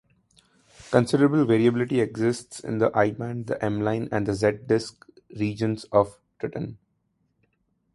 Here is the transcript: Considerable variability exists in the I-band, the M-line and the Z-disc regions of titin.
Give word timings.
Considerable 0.89 1.45
variability 1.45 1.99
exists 2.01 2.59
in 2.59 2.79
the 2.79 2.89
I-band, 2.97 3.45
the 3.45 3.63
M-line 3.63 4.09
and 4.11 4.25
the 4.25 4.33
Z-disc 4.33 5.05
regions 5.37 5.83
of 5.91 6.17
titin. 6.39 6.77